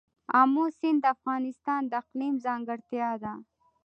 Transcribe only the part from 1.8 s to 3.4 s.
د اقلیم ځانګړتیا ده.